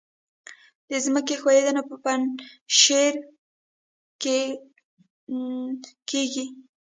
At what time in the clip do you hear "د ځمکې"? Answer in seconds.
0.89-1.35